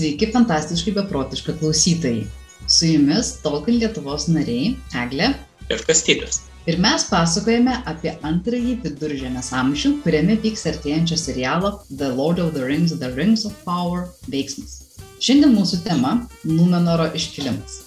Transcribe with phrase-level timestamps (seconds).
[0.00, 2.22] Sveiki, fantastiškai beprotiškai klausytojai.
[2.64, 5.26] Su jumis Tolkien Lietuvos nariai Eglė
[5.68, 6.38] ir Kastytis.
[6.64, 12.64] Ir mes pasakojame apie antrąjį viduržėmės amžių, kuriame vyks artėjančio serialo The Lord of the
[12.64, 14.78] Rings, The Rings of Power veiksmas.
[15.20, 16.14] Šiandien mūsų tema-
[16.48, 17.82] Numenoro iškilimas.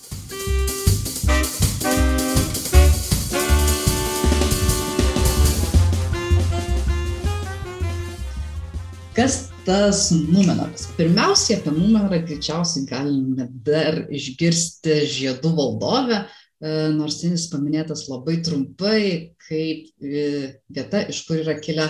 [9.18, 10.88] Kas tas Numenoras?
[10.98, 18.99] Pirmiausiai apie Numenorą greičiausiai galime dar išgirsti žiedų valdovę, e, nors jis paminėtas labai trumpai
[19.48, 20.26] kaip e,
[20.68, 21.88] vieta, iš kur yra kilę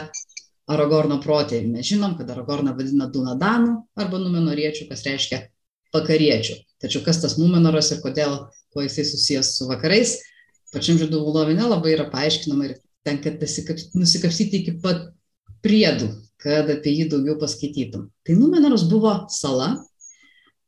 [0.74, 1.72] Aragorno protėviai.
[1.74, 5.42] Mes žinom, kad Aragorną vadina Dunadanu arba Numenoriečių, kas reiškia
[5.94, 6.60] vakariečių.
[6.82, 8.38] Tačiau kas tas Numenoras ir kodėl,
[8.74, 10.18] kuo jisai susijęs su vakarais,
[10.74, 13.34] pačiam žiedų valdovė nelabai yra paaiškinama ir tenka
[13.98, 15.12] nusikapstyti iki pat
[15.64, 16.10] priedų,
[16.44, 18.10] kad apie jį daugiau paskaitytum.
[18.26, 19.72] Tai Numenoras buvo sala,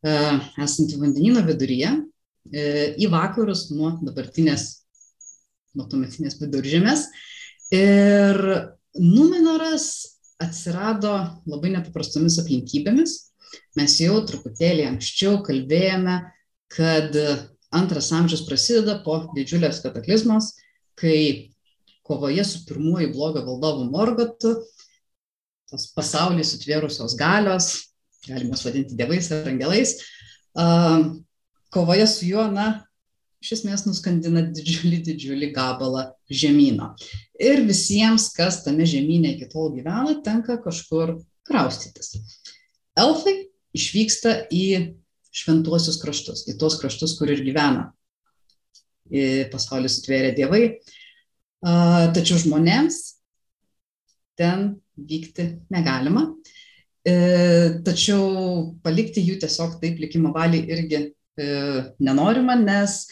[0.06, 0.16] e,
[0.64, 1.92] esanti vandenino viduryje,
[2.52, 2.66] e,
[3.02, 4.68] į vakarus nuo dabartinės,
[5.76, 7.10] nuo tuometinės viduržėmės.
[7.76, 8.40] Ir
[8.96, 9.90] Numenoras
[10.40, 11.12] atsirado
[11.50, 13.18] labai nepaprastomis aplinkybėmis.
[13.76, 16.22] Mes jau truputėlį anksčiau kalbėjome,
[16.72, 17.16] kad
[17.76, 20.54] antras amžius prasideda po didžiulės kataklizmos,
[21.00, 21.52] kai
[22.06, 24.56] kovoje su pirmuoju blogio valdovu Morgotu
[25.76, 27.70] tos pasaulį sutvėrusios galios,
[28.26, 29.98] galime juos vadinti dievais ar angelais,
[31.76, 32.86] kovoje su juo, na,
[33.44, 36.94] iš esmės nuskandina didžiulį, didžiulį gabalą žemyno.
[37.38, 42.16] Ir visiems, kas tame žemynė iki tol gyvena, tenka kažkur kraustytis.
[42.98, 43.36] Elfai
[43.76, 44.96] išvyksta į
[45.36, 47.92] šventuosius kraštus, į tuos kraštus, kur ir gyvena.
[49.52, 50.64] Pasaulį sutvėrė dievai.
[52.16, 53.02] Tačiau žmonėms
[54.40, 56.28] ten vykti negalima.
[57.06, 57.16] E,
[57.86, 61.48] tačiau palikti jų tiesiog taip likimo valiai irgi e,
[62.02, 63.04] nenorima, nes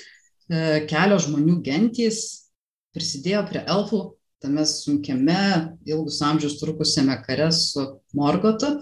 [0.49, 2.23] e, kelios žmonių gentys
[2.93, 4.01] prisidėjo prie elfų
[4.43, 5.43] tame sunkiame,
[5.87, 7.85] ilgus amžius trukusiame kare su
[8.17, 8.73] Morgotu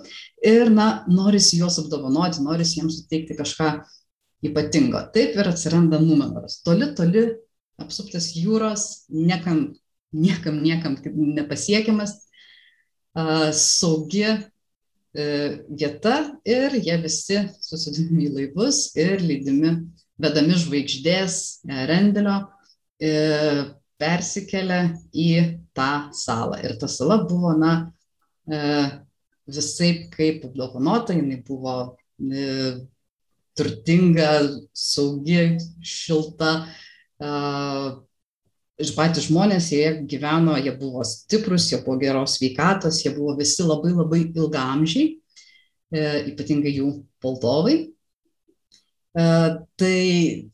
[0.42, 3.76] ir, na, norisi juos apdovanoti, norisi jiems suteikti kažką
[4.47, 5.03] ypatingo.
[5.14, 6.62] Taip ir atsiranda Numenoras.
[6.66, 7.28] Toli, toli
[7.81, 9.68] apsuptas jūros, niekam,
[10.16, 10.97] niekam, niekam
[11.38, 12.18] nepasiekiamas,
[13.54, 15.24] saugi e,
[15.70, 19.74] vieta ir jie visi susidinami į laivus ir leidimi,
[20.22, 22.38] vedami žvaigždės e, rendelio,
[23.02, 23.12] e,
[24.02, 26.62] persikelia į tą salą.
[26.64, 27.92] Ir ta sala buvo, na,
[29.46, 31.76] visai kaip apdovanota, jinai buvo
[33.54, 34.32] turtinga,
[34.74, 36.56] saugi, šilta,
[38.81, 43.66] ir patys žmonės, jie gyveno, jie buvo stiprus, jie buvo geros sveikatos, jie buvo visi
[43.66, 45.08] labai labai ilgamžiai,
[45.94, 46.91] e, ypatingai jų
[47.24, 47.75] valdovai.
[49.12, 49.25] E,
[49.80, 49.97] tai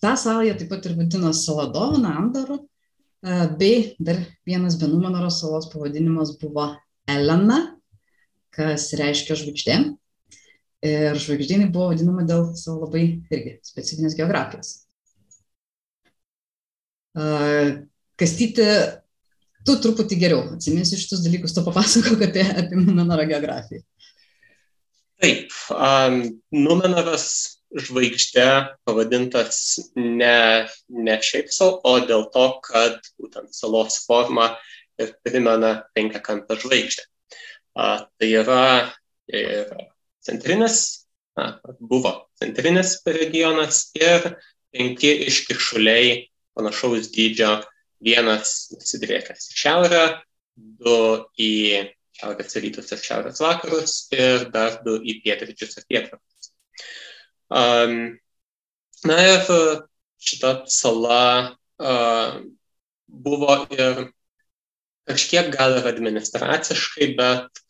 [0.02, 2.62] tą salą jie taip pat ir vadino Saladovana Andaru,
[3.24, 6.72] e, bei dar vienas Benumenoro salos pavadinimas buvo
[7.08, 7.62] Elena,
[8.52, 9.78] kas reiškia žvaigždė.
[10.88, 14.76] Ir žvaigždynai buvo vadinama dėl savo labai irgi specifinės geografijos.
[18.18, 18.66] Kastyti,
[19.68, 23.84] tu truputį geriau atsiminsi šitus dalykus, to papasakok apie, apie Numenoro geografiją.
[25.22, 26.22] Taip, um,
[26.54, 27.28] Numenoras
[27.78, 28.48] žvaigždė
[28.88, 29.60] pavadintas
[29.98, 34.52] ne, ne šiaip savo, o dėl to, kad būtent salos forma
[35.02, 37.06] ir primena penkiakampę žvaigždę.
[37.78, 38.64] Uh, tai yra
[39.30, 39.74] ir
[40.26, 41.08] centrinis,
[41.38, 44.32] na, buvo centrinis regionas ir
[44.74, 47.60] penki iškišuliai panašaus dydžio
[48.04, 50.04] vienas nusidriekęs į šiaurę,
[50.56, 50.98] du
[51.38, 51.54] į
[52.18, 56.52] šiaurės rytus ir šiaurės vakarus ir dar du į pietryčius ir pietvakarius.
[57.48, 57.98] Um,
[59.08, 59.50] na ir
[60.28, 61.24] šita sala
[61.78, 62.40] uh,
[63.08, 64.08] buvo ir
[65.08, 67.62] kažkiek gal ir administraciškai, bet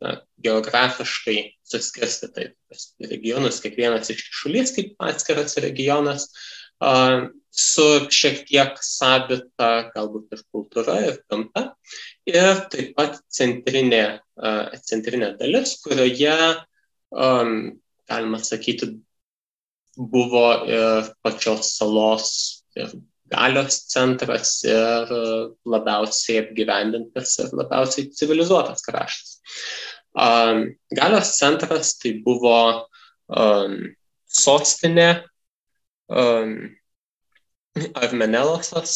[0.00, 1.36] na, geografiškai
[1.70, 6.26] suskirstyta į regionus, kiekvienas iš šalies kaip atskiras regionas.
[6.26, 6.59] Uh,
[7.50, 11.74] su šiek tiek savita galbūt ir kultūra, ir gamta.
[12.30, 14.20] Ir taip pat centrinė,
[14.86, 16.36] centrinė dalis, kurioje,
[17.10, 18.92] galima sakyti,
[19.98, 22.28] buvo ir pačios salos
[22.78, 22.92] ir
[23.30, 25.10] galios centras ir
[25.68, 29.40] labiausiai apgyvendintas ir labiausiai civilizuotas kraštas.
[30.14, 32.86] Galios centras tai buvo
[34.30, 35.10] sostinė,
[38.02, 38.94] Armenelosas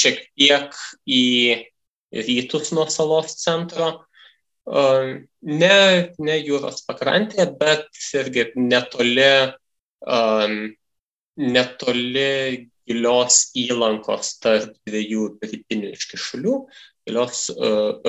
[0.00, 0.74] šiek tiek
[1.06, 1.24] į
[2.10, 3.90] rytus nuo salos centro
[4.66, 5.76] ne,
[6.18, 7.86] ne jūros pakrantėje, bet
[8.18, 9.54] irgi netoli,
[11.36, 12.30] netoli
[12.90, 16.56] gilios įlankos tarp dviejų rytinių iškišulių,
[17.06, 17.46] gilios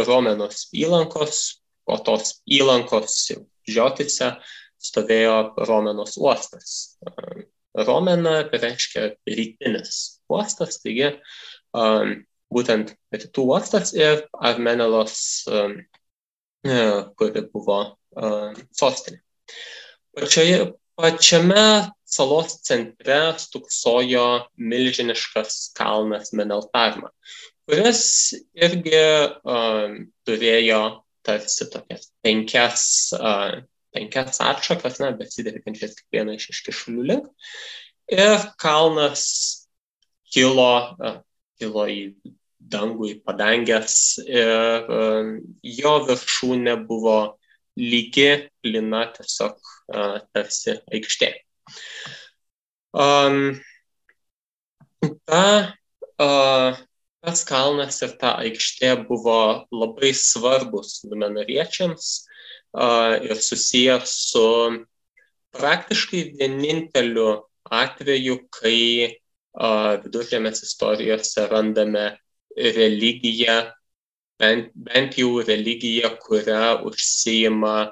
[0.08, 3.32] Romenos įlankos, po tos įlankos
[3.70, 4.36] žiotise
[4.82, 6.98] stovėjo Romenos uostas.
[7.78, 11.14] Romena reiškia rytinis uostas, taigi
[12.52, 15.48] būtent rytų uostas ir Armenelos,
[17.16, 17.80] kuri buvo
[18.76, 19.22] sostinė.
[20.12, 21.64] Pačioje, pačiame
[22.04, 24.26] salos centre stuksojo
[24.60, 27.14] milžiniškas kalnas Meneltarma,
[27.64, 28.04] kuris
[28.52, 29.06] irgi
[30.28, 30.82] turėjo
[31.24, 32.84] tarsi tokias penkias
[33.96, 37.50] penkias atšakas, na, besiderėkančias kiekvieną iš iškišulių link.
[38.12, 39.24] Ir kalnas
[40.32, 40.72] kilo,
[41.60, 42.02] kilo į
[42.72, 43.96] dangų, į padangęs
[44.26, 44.92] ir
[45.80, 47.18] jo viršūnė buvo
[47.80, 49.60] lygi, lina, tiesiog
[50.34, 51.32] tarsi aikštė.
[52.92, 53.62] Um,
[55.26, 55.44] ta,
[56.20, 56.80] uh,
[57.24, 59.38] tas kalnas ir ta aikštė buvo
[59.72, 62.10] labai svarbus numenariečiams,
[62.72, 64.46] ir susijęs su
[65.52, 67.30] praktiškai vieninteliu
[67.68, 69.18] atveju, kai
[70.04, 72.06] viduržėmės istorijose randame
[72.56, 73.58] religiją,
[74.40, 77.92] bent, bent jau religiją, kurią užsijima,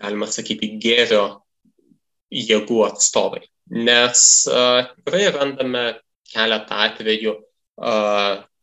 [0.00, 1.26] galima sakyti, gėrio
[2.32, 3.44] jėgų atstovai.
[3.70, 5.84] Nes tikrai randame
[6.32, 7.36] keletą atvejų,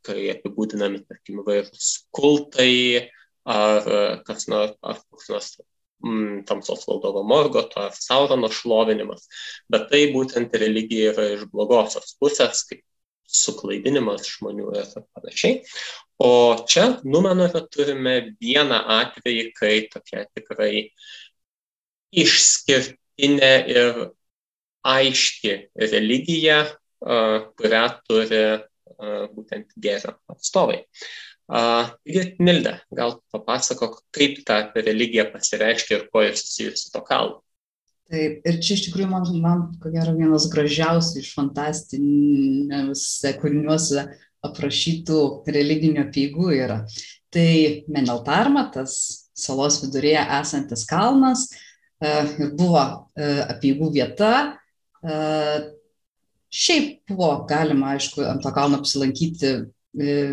[0.01, 3.09] kai apibūdinami, tarkim, vairūs kultai,
[3.51, 3.89] ar
[4.27, 5.49] kas nors, ar koks nors
[6.05, 9.27] mm, tamsos valdovo Morgoto ar Saurono šlovinimas,
[9.71, 12.83] bet tai būtent religija yra iš blogosios pusės, kaip
[13.31, 15.61] suklaidinimas žmonių ir panašiai.
[16.21, 16.31] O
[16.69, 20.73] čia Numenore turime vieną atvejį, kai tokia tikrai
[22.11, 24.01] išskirtinė ir
[24.85, 26.59] aiški religija,
[27.01, 28.43] kurią turi
[29.33, 30.83] būtent gėrio atstovai.
[31.51, 37.41] Taigi, Nilda, gal papasakok, kaip ta religija pasireiškia ir kuo jis susijusi su to kalnu.
[38.11, 44.05] Taip, ir čia iš tikrųjų man, man ko gero, vienas gražiausių iš fantastiniuose kūriniuose
[44.47, 45.19] aprašytų
[45.51, 46.81] religinio peigų yra.
[47.31, 47.51] Tai
[47.91, 48.95] Meneltarma, tas
[49.37, 51.45] salos vidurėje esantis kalnas,
[52.01, 52.81] ir buvo
[53.15, 54.33] apieigų vieta.
[56.51, 59.53] Šiaip buvo galima, aišku, ant to kalno apsilankyti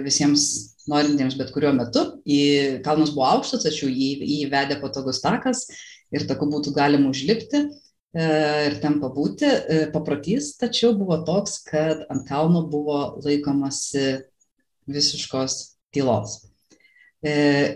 [0.07, 2.05] visiems norintiems bet kuriuo metu.
[2.29, 2.41] Į
[2.87, 5.67] kalnas buvo aukštas, tačiau jį, jį vedė patogus takas
[6.15, 7.69] ir taku būtų galima užlipti e,
[8.69, 9.47] ir ten pabūti.
[9.49, 14.23] E, paprotys tačiau buvo toks, kad ant kalno buvo laikomasi
[14.89, 15.59] visiškos
[15.95, 16.41] tylos.
[17.21, 17.33] E,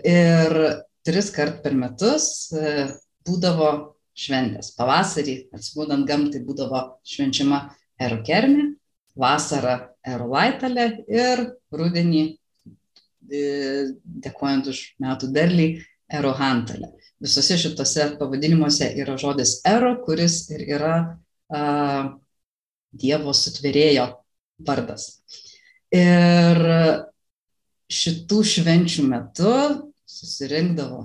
[0.07, 0.59] ir
[1.03, 2.53] tris kart per metus
[3.27, 3.71] būdavo
[4.17, 4.71] šventės.
[4.77, 7.65] Pavasarį, atsibūdant gamtai, būdavo švenčiama
[8.01, 8.73] erokernė,
[9.19, 9.75] vasarą
[10.05, 11.43] erolaitalė ir
[11.73, 12.23] rudenį
[13.33, 15.67] dėkojant už metų derlį,
[16.13, 16.91] erohantalė.
[17.23, 20.97] Visose šitose pavadinimuose yra žodis ero, kuris ir yra
[21.49, 21.63] a,
[22.93, 24.03] Dievo sutvėrėjo
[24.61, 25.07] vardas.
[25.93, 26.59] Ir
[27.89, 29.53] šitų švenčių metu
[30.05, 30.99] susirinkdavo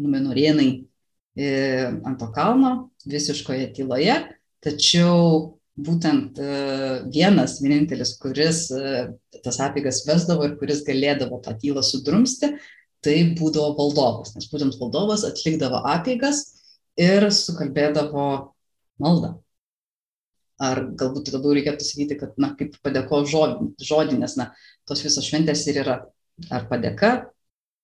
[0.00, 0.70] numenorienai
[1.36, 1.50] e,
[2.00, 2.72] ant to kalno
[3.04, 4.16] visiškoje tyloje,
[4.64, 6.48] tačiau būtent e,
[7.10, 9.08] vienas, vienintelis, kuris e,
[9.42, 12.52] tas apygas vesdavo ir kuris galėdavo tą tylą sudrumsti,
[13.04, 16.44] tai būdavo valdovas, nes būtent valdovas atlikdavo apygas
[17.00, 18.28] ir sukalbėdavo
[19.02, 19.34] maldą.
[20.62, 24.52] Ar galbūt labiau reikėtų sakyti, kad, na, kaip padėko žodį, nes, na,
[24.86, 25.96] tos visos šventės ir yra
[26.54, 27.10] ar padėka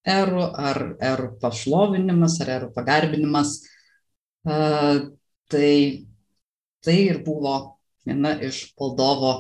[0.07, 3.59] erų, ar erų pašlovinimas, ar erų pagarbinimas.
[4.47, 5.11] Uh,
[5.53, 6.07] tai,
[6.81, 9.33] tai ir buvo viena iš valdovo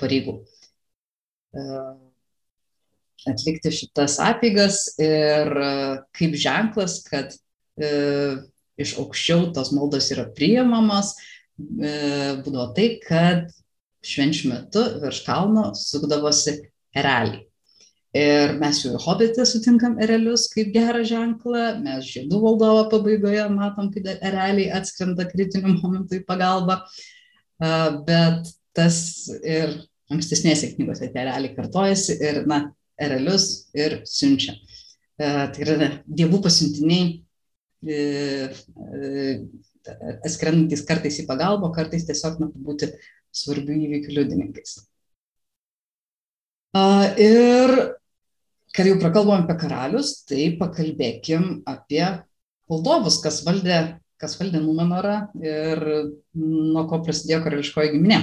[0.00, 0.38] pareigų.
[1.54, 1.64] E,
[3.28, 5.72] atlikti šitas apygas ir e,
[6.16, 7.34] kaip ženklas, kad
[7.80, 7.90] e,
[8.78, 11.16] iš aukščiau tos maldos yra priimamas,
[11.58, 13.48] būdavo tai, kad
[14.06, 16.54] švenčių metu virš kalno sukdavosi
[16.94, 17.42] ereliai.
[18.14, 23.90] Ir mes jau ir hobitė sutinkam erelius kaip gerą ženklą, mes žiedų valdovo pabaigoje matom,
[23.92, 26.78] kad ereliai atskrenda kritiniu momentu į pagalbą.
[26.78, 27.17] Uh,
[27.58, 28.98] bet tas
[29.42, 29.74] ir
[30.12, 32.62] ankstesnėse knygose tie realiai kartojasi ir, na,
[32.98, 34.54] erelius ir siunčia.
[35.18, 37.08] Tai yra dievų pasiuntiniai,
[37.82, 37.98] e,
[38.94, 42.92] e, skrendantis kartais į pagalbą, kartais tiesiog na, būti
[43.34, 44.78] svarbių įvykių liudininkais.
[47.18, 47.74] Ir
[48.76, 52.04] kad jau prakalbom apie karalius, tai pakalbėkim apie
[52.70, 55.82] valdovus, kas valdė, kas valdė Numenorą ir
[56.38, 58.20] nuo ko prasidėjo karališkoji giminė.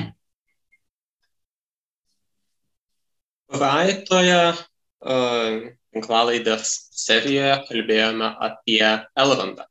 [3.56, 5.60] Praeitoje uh,
[5.96, 6.74] tinklalaidės
[7.06, 8.82] serijoje kalbėjome apie
[9.24, 9.68] Elrondą,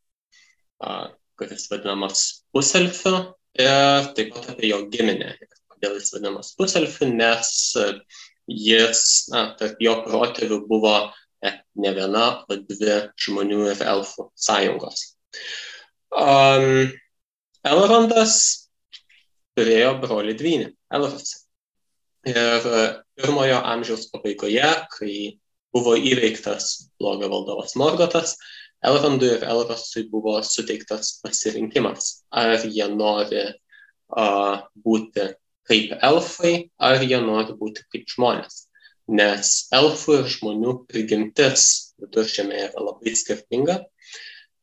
[0.85, 3.17] uh, kuris vadinamas puselfiu
[3.59, 5.35] ir taip pat apie jo giminę.
[5.75, 7.53] Kodėl jis vadinamas puselfiu, nes
[8.49, 10.97] jis, na, tarp jo protėvių buvo
[11.45, 15.05] ne viena, o dvi žmonių ir elfų sąjungos.
[16.15, 16.93] Um,
[17.67, 18.35] Elrondas
[19.59, 21.41] turėjo brolį dvynį, Elrosą.
[22.29, 22.67] Ir
[23.19, 25.15] pirmojo amžiaus pabaigoje, kai
[25.75, 28.37] buvo įveiktas blogio valdovas Morgotas,
[28.85, 35.29] Elrondui ir Elrosui buvo suteiktas pasirinkimas, ar jie nori uh, būti
[35.69, 38.65] kaip elfai, ar jie nori būti kaip žmonės
[39.09, 43.83] nes elfų ir žmonių prigimtis viduržėmė yra labai skirtinga.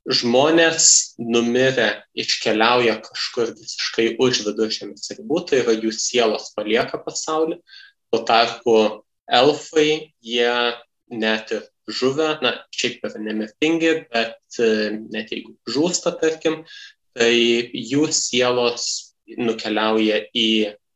[0.10, 0.86] Žmonės
[1.22, 7.60] numirę iškeliauja kažkur visiškai už viduržėmės ribų, tai yra jų sielos palieka pasaulį.
[8.10, 8.78] Tuo tarpu
[9.30, 10.56] elfai, jie
[11.12, 14.72] net ir žuvę, na, šiaip yra nemirtingi, bet e,
[15.14, 16.62] net jeigu žūsta, tarkim,
[17.14, 17.34] tai
[17.70, 20.50] jų sielos nukeliauja į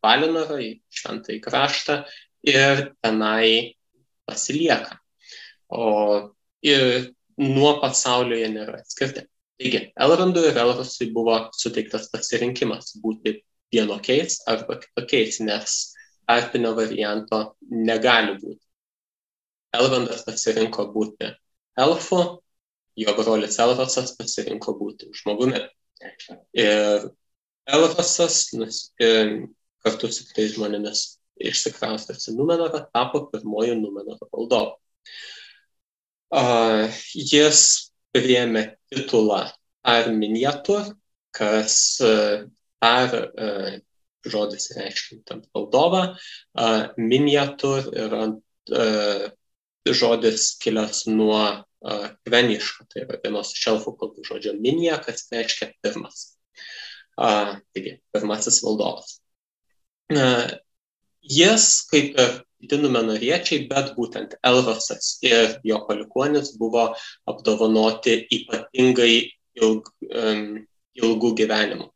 [0.06, 1.96] Valinorą, į šventąjį kraštą
[2.46, 3.76] ir tenai
[4.30, 5.00] pasilieka.
[5.74, 5.88] O
[6.62, 7.10] ir
[7.42, 9.25] nuo pasaulio jie nėra atskirti.
[9.60, 13.38] Taigi, Elrondui ir Elrosui buvo suteiktas pasirinkimas būti
[13.74, 15.75] vienokiais arba kitokiais, nes
[16.32, 18.62] arpinio varianto negali būti.
[19.75, 21.32] Elrondas pasirinko būti
[21.86, 22.22] elfu,
[23.00, 25.63] jo brolis Elrosas pasirinko būti žmogumi.
[26.56, 27.10] Ir
[27.65, 29.48] Elrosas nus, ir
[29.84, 31.06] kartu su kitais žmonėmis
[31.42, 34.75] išsikraustęs į Numenorą, tapo pirmoju Numenoro valdovu.
[37.15, 37.62] Jis
[38.15, 39.46] priėmė titulą
[39.86, 40.89] Arminiatur,
[41.36, 42.46] kas uh,
[42.84, 43.75] ar uh,
[44.25, 46.15] žodis reiškintant valdovą,
[46.98, 49.25] miniatur yra uh,
[49.86, 51.44] žodis kilęs nuo
[52.25, 56.32] kveniško, tai yra vienos iš elfų kalbų žodžio minija, kas reiškia pirmas.
[57.13, 59.20] Taigi, pirmasis valdovas.
[61.22, 62.34] Jis, kaip ir
[62.65, 66.95] kiti numenoriečiai, bet būtent Elvasas ir jo palikuonis buvo
[67.29, 69.29] apdovanoti ypatingai
[69.62, 70.65] ilg, um,
[70.98, 71.88] ilgų gyvenimų.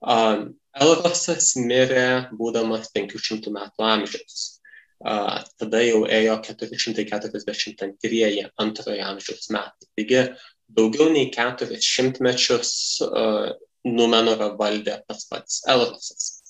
[0.00, 4.40] Um, Elvasas mirė būdamas 500 metų amžiaus.
[5.04, 9.88] Uh, tada jau ėjo 442 antrojo amžiaus metai.
[9.98, 10.22] Taigi
[10.72, 12.72] daugiau nei keturis šimtmečius
[13.04, 13.52] uh,
[13.84, 16.40] Numenorą valdė tas pats Elvasas.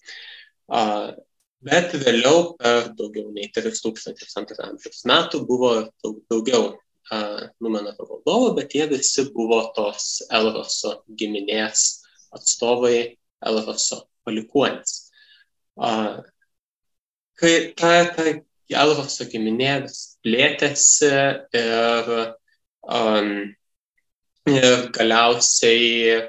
[0.71, 1.19] Uh,
[1.65, 5.71] Bet vėliau per daugiau nei 3200 amžiaus metų buvo
[6.05, 6.75] daug, daugiau
[7.61, 11.83] Numenoro valdovų, bet jie visi buvo tos Elroso giminės
[12.35, 15.11] atstovai, Elroso palikuonis.
[17.41, 18.25] Kai ta, ta
[18.85, 21.13] Elroso giminė vis plėtėsi
[21.61, 22.11] ir,
[22.89, 23.31] um,
[24.49, 26.25] ir galiausiai,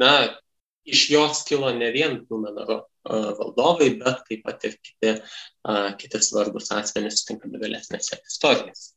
[0.00, 0.12] na,
[0.94, 5.14] iš jos kilo ne vien Numenoro valdovai, bet taip pat ir kiti,
[6.00, 8.94] kiti svarbus asmenys sutinkami vėlesnėse istorijose.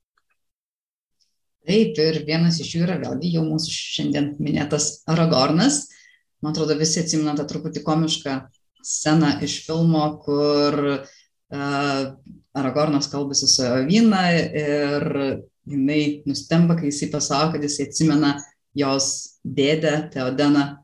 [1.62, 5.83] Taip, ir vienas iš jų yra vėlgi jau mūsų šiandien minėtas Aragornas.
[6.41, 8.38] Man atrodo, visi atsimena tą truputį komišką
[8.81, 12.15] sceną iš filmo, kur uh,
[12.57, 15.05] Aragornas kalbasi su Avina ir
[15.69, 18.33] jinai nustemba, kai jisai pasako, kad jisai atsimena
[18.74, 20.80] jos dėdę Teodeną,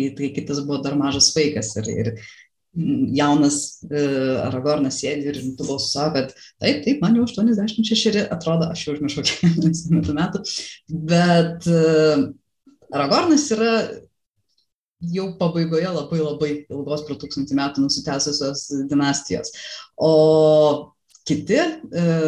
[0.00, 1.72] kai, kai kitas buvo dar mažas vaikas.
[1.80, 2.12] Ir, ir
[3.18, 3.56] jaunas
[3.88, 8.84] uh, Aragornas sėdi ir rimtų balsų sako, kad taip, taip, man jau 86 atrodo, aš
[8.86, 10.44] jau užmiršau kiek metų,
[11.10, 12.28] bet uh,
[12.94, 13.74] Aragornas yra
[15.00, 19.52] jau pabaigoje labai labai ilgos pro tūkstantį metų nusitęsusios dinastijos.
[19.96, 20.92] O
[21.28, 21.68] kiti e,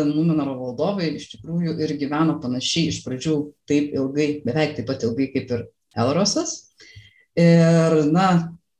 [0.09, 3.37] Numenoro valdovai iš tikrųjų ir gyveno panašiai iš pradžių
[3.69, 5.67] taip ilgai, beveik taip pat ilgai kaip ir
[5.99, 6.73] Elrosas.
[7.39, 8.27] Ir, na,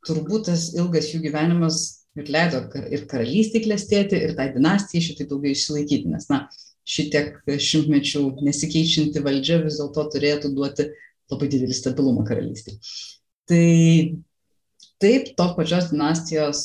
[0.07, 1.83] turbūt tas ilgas jų gyvenimas
[2.19, 2.61] ir leido
[2.93, 6.45] ir karalystė klestėti, ir tai dinastijai šitai daugiau išsilaikyti, nes, na,
[6.89, 10.89] šitiek šimtmečių nesikeičianti valdžia vis dėlto turėtų duoti
[11.33, 12.77] labai didelį stabilumą karalystį.
[13.49, 13.67] Tai
[15.03, 16.61] taip, tos pačios dinastijos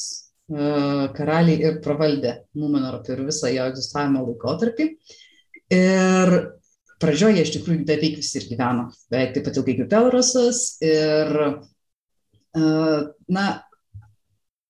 [0.52, 4.90] uh, karaliai ir pravaldė Numenorą per visą jo egzistavimo laikotarpį.
[5.78, 6.36] Ir
[7.02, 10.62] pradžioje iš tikrųjų beveik visi ir gyveno, beveik taip pat ilgai kaip Elrosas.
[10.84, 11.34] Ir
[12.56, 13.46] na,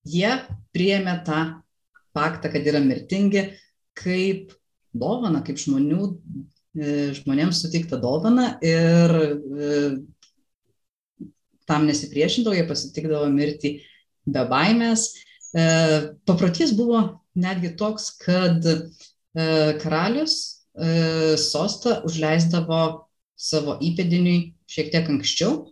[0.08, 0.32] jie
[0.74, 1.40] priėmė tą
[2.16, 3.44] faktą, kad yra mirtingi,
[3.98, 4.54] kaip
[4.96, 6.08] dovaną, kaip žmonių,
[7.18, 9.14] žmonėms suteiktą dovaną ir
[11.68, 13.74] tam nesipriešindavo, jie pasitikdavo mirti
[14.28, 15.10] be baimės.
[16.28, 17.02] Paprotys buvo
[17.38, 18.64] netgi toks, kad
[19.82, 20.64] karalius
[21.42, 22.82] sostą užleisdavo
[23.38, 25.68] savo įpėdiniui šiek tiek anksčiau,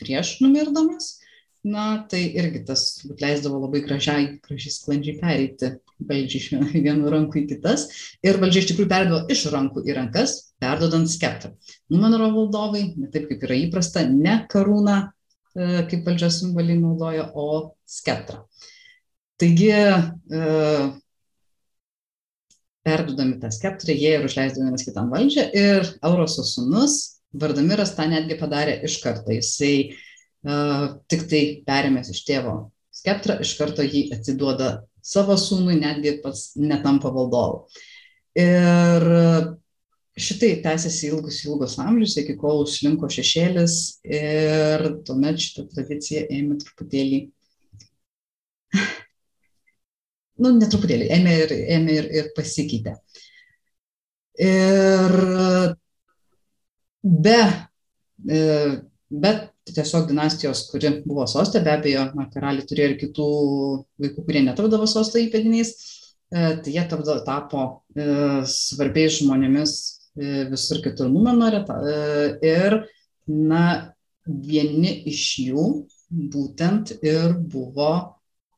[0.00, 1.19] prieš numirdamas.
[1.60, 2.82] Na, tai irgi tas
[3.20, 5.68] leisdavo labai gražiai, gražiai sklandžiai pereiti
[6.08, 6.46] valdžiai iš
[6.86, 7.84] vienų rankų į kitas.
[8.24, 11.52] Ir valdžia iš tikrųjų perdavo iš rankų į rankas, perdodant skeptrą.
[11.92, 17.76] Numenoro valdovai, ne taip kaip yra įprasta, ne karūną e, kaip valdžios simboliai naudoja, o
[17.84, 18.46] skeptrą.
[19.40, 20.42] Taigi, e,
[22.88, 28.34] perdodami tą skeptrą, jie ir užleisdavo vienas kitam valdžią ir Auroso sunus Vardamiras tą netgi
[28.40, 29.30] padarė iš karto.
[29.30, 29.92] Jisai
[30.40, 32.54] tik tai perėmęs iš tėvo
[32.94, 34.70] skeptrą, iš karto jį atiduoda
[35.04, 37.66] savo sūnui, netgi pats netampa valdovu.
[38.38, 39.06] Ir
[40.20, 47.20] šitai tęsiasi ilgus, ilgus amžius, iki kol užslinko šešėlis ir tuomet šitą tradiciją ėmė truputėlį,
[50.42, 52.96] nu, netruputėlį, ėmė ir, ėmė ir, ir pasikeitė.
[54.40, 55.16] Ir
[57.02, 57.40] be,
[58.30, 58.40] e,
[59.10, 63.28] bet tiesiog dinastijos, kuri buvo sostė, be abejo, karaliai turėjo ir kitų
[64.02, 65.72] vaikų, kurie netapdavo sosto įpėdiniais,
[66.30, 67.64] e, tai jie tapdavo, tapo
[67.94, 69.78] e, svarbiais žmonėmis
[70.50, 71.60] visur kitur numenorė
[72.44, 72.74] ir,
[73.30, 73.64] na,
[74.26, 75.66] vieni iš jų
[76.10, 77.92] būtent ir buvo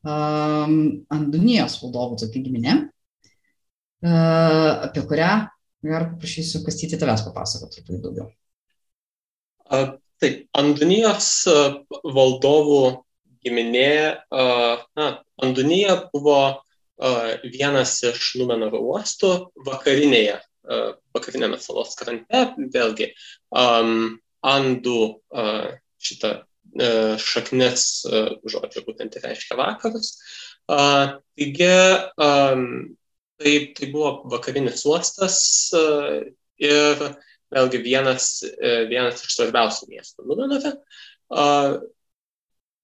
[0.01, 0.73] um,
[1.13, 2.73] Andunijos valdovų tokia giminė,
[4.03, 5.29] uh, apie kurią
[5.91, 8.29] Ar paprašysiu Kastyti tavęs papasakoti truputį daugiau.
[9.67, 9.79] A,
[10.23, 11.29] taip, Andunijos
[12.03, 12.79] valdovų
[13.43, 14.45] giminė, a,
[14.97, 15.09] na,
[15.43, 16.55] Andunija buvo a,
[17.43, 19.33] vienas iš Numenoro uostų
[19.67, 20.39] vakarinėje,
[21.13, 23.11] vakarinėme salos krante, vėlgi
[23.51, 24.99] Andų
[26.03, 26.33] šitą
[27.19, 30.15] šaknis a, žodžio būtent reiškia vakarus.
[30.63, 31.73] Taigi,
[33.43, 35.37] Tai, tai buvo vakarinis uostas
[35.75, 35.79] e,
[36.63, 37.01] ir
[37.53, 40.73] vėlgi vienas, e, vienas iš svarbiausių miestų Numenove,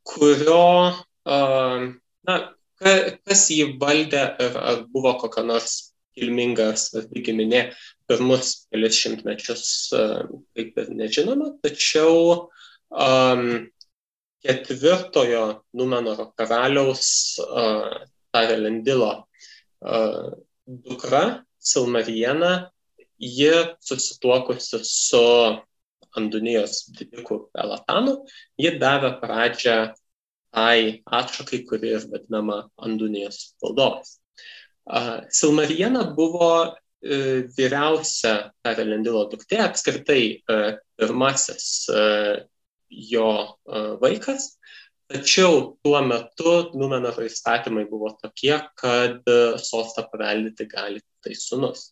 [0.10, 0.66] kurio,
[1.26, 2.38] na,
[2.80, 5.76] kas jį valdė ir ar buvo kokia nors
[6.18, 7.62] kilminga svarbi giminė
[8.10, 12.50] pirmus kelius šimtmečius, kaip ir nežinoma, tačiau
[12.90, 13.44] um,
[14.46, 15.44] ketvirtojo
[15.78, 17.12] Numenoro karaliaus
[17.44, 20.32] uh, Tarelendilo uh,
[20.66, 22.70] dukra Silmariena,
[23.20, 25.24] ji susituokusi su
[26.18, 28.16] Andunijos didiku Elatanu,
[28.58, 29.78] ji davė pradžią
[30.50, 34.16] tai atšakai, kuri ir vadinama Andunijos valdovas.
[35.30, 38.34] Silmariena buvo e, vyriausia
[38.66, 40.58] Karelendilo duktė, apskritai e,
[40.98, 42.08] pirmasis e,
[42.90, 43.30] jo
[44.02, 44.56] vaikas
[45.10, 49.30] tačiau tuo metu numenoro įstatymai buvo tokie kad
[49.62, 51.92] sostą paveldėti gali tiktai sūnus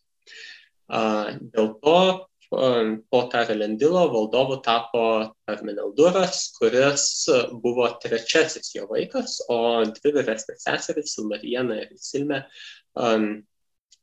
[0.88, 2.00] dėl to
[2.48, 5.02] po Tarelendilo valdovu tapo
[5.44, 7.28] Tarmenelduras, kuris
[7.60, 12.40] buvo trečiasis jo vaikas, o dvi vyresnės seserys, Silmarijana ir Silme,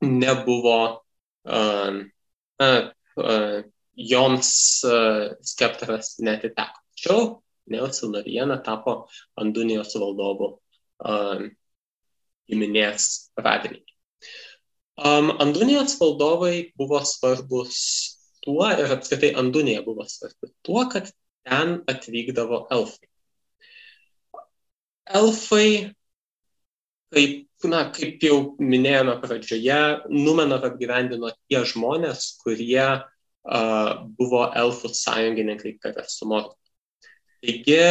[0.05, 0.81] nebuvo,
[4.13, 4.53] joms
[5.55, 6.85] skeptras netiteko.
[6.93, 7.41] Tačiau
[7.73, 9.09] Neosilnariena tapo
[9.41, 10.61] Andunijos valdovu
[12.45, 13.94] giminės pradininkė.
[14.95, 17.79] Um, Andunijos valdovai buvo svarbus
[18.45, 21.11] tuo ir apskritai Andunija buvo svarbi tuo, kad
[21.43, 23.09] ten atvykdavo elfai.
[25.21, 25.69] Elfai,
[27.13, 29.81] kaip, na, kaip jau minėjome pradžioje,
[30.15, 36.55] Numenorą apgyvendino tie žmonės, kurie uh, buvo elfų sąjungininkai kare su Mordu.
[37.45, 37.83] Taigi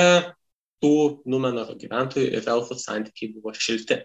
[0.83, 0.95] tų
[1.29, 3.99] Numenoro gyventojų ir elfų santykiai buvo šilti.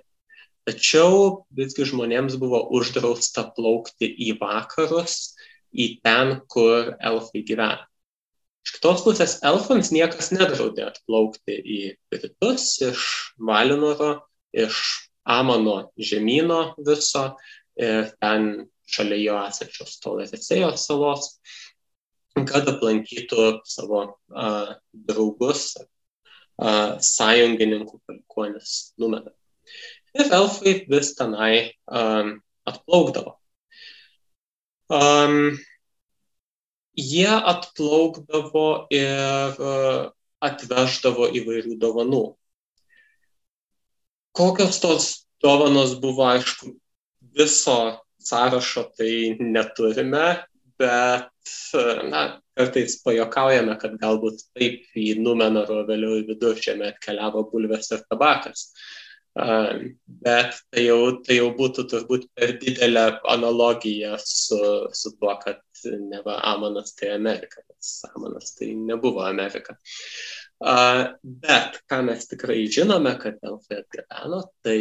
[0.68, 5.34] Tačiau visgi žmonėms buvo uždrausta plaukti į vakarus,
[5.72, 7.86] į ten, kur elfai gyvena.
[8.66, 11.78] Iš kitos pusės, elfams niekas nedraudė atplaukti į
[12.12, 13.04] rytus iš
[13.40, 14.18] Valinoro,
[14.52, 14.82] iš
[15.28, 17.30] Amano žemynų viso
[17.80, 21.32] ir ten šalia jo esančios Tolerisėjos salos
[22.46, 24.50] kad aplankytų savo a,
[24.92, 25.72] draugus,
[26.60, 29.32] a, sąjungininkų palikuonis numerą.
[30.16, 31.52] Ir elfai vis tenai
[31.86, 32.02] a,
[32.68, 33.34] atplaukdavo.
[34.88, 35.58] Um,
[36.96, 40.08] jie atplaukdavo ir uh,
[40.44, 42.22] atveždavo įvairių dovanų.
[44.38, 45.08] Kokios tos
[45.42, 46.72] dovanos buvo, aišku,
[47.36, 47.78] viso
[48.22, 50.44] sąrašo tai neturime,
[50.78, 51.32] bet
[52.10, 52.22] na,
[52.58, 58.68] kartais pajokaujame, kad galbūt taip į Numenoro vėliau į viduržėmę atkeliavo bulvės ir tabakas.
[59.38, 64.58] Bet tai jau, tai jau būtų turbūt per didelė analogija su,
[64.90, 65.62] su tuo, kad
[66.10, 69.76] neva Amanas tai Amerika, nes Amanas tai nebuvo Amerika.
[70.58, 74.80] Bet ką mes tikrai žinome, kad elfai atgabeno, tai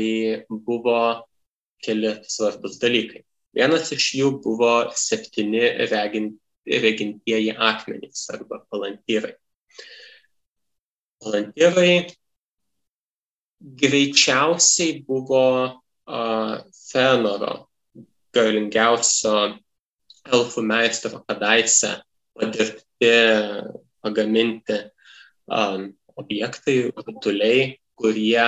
[0.50, 1.00] buvo
[1.86, 3.22] keli svarbus dalykai.
[3.58, 9.36] Vienas iš jų buvo septyni regint, regintieji akmenys arba palantyrai.
[11.22, 11.92] Palantyrai
[13.60, 17.54] greičiausiai buvo uh, Fenoro,
[18.36, 19.36] galingiausio
[20.28, 21.96] elfų meistro kadaise
[22.38, 23.12] padirbti,
[24.04, 24.80] pagaminti
[25.50, 28.46] um, objektai, rutuliai, kurie,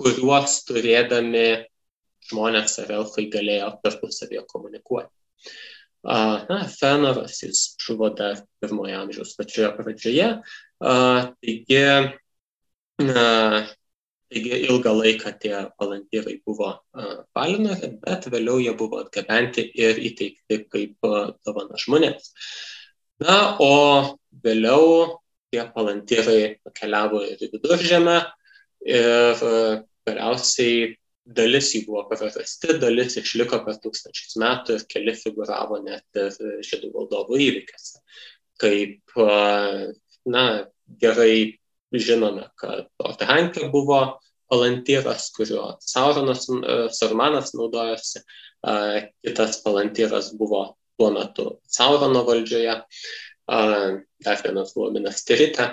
[0.00, 1.48] kuriuos turėdami
[2.30, 5.12] žmonės ar elfai galėjo tarpusavėje komunikuoti.
[6.06, 11.82] Uh, na, Fenoras jis žuvo dar pirmojo amžiaus pačioje pradžioje, uh, taigi
[13.02, 13.72] uh,
[14.26, 16.72] Taigi ilgą laiką tie palantyrai buvo
[17.36, 21.08] palinami, bet vėliau jie buvo atgabenti ir įteikti kaip
[21.46, 22.32] dovana žmonėms.
[23.22, 25.20] Na, o vėliau
[25.54, 26.40] tie palantyrai
[26.74, 28.16] keliavo ir į viduržėmę
[28.90, 29.44] ir
[30.06, 36.34] galiausiai dalis jų buvo prarasti, dalis išliko per tūkstančius metų ir keli figuravo net ir
[36.66, 38.02] žydų valdovų įvykiuose.
[38.62, 39.16] Kaip,
[40.26, 40.44] na,
[41.02, 41.58] gerai
[41.94, 44.00] žinome, kad Ortehankė buvo
[44.50, 48.22] palantyras, kuriuo Sauronas, e, Sarumanas naudojosi,
[49.22, 50.62] kitas palantyras buvo
[50.98, 52.76] tuo metu Saurono valdžioje,
[53.46, 55.68] dar vienas buvo Minasterite.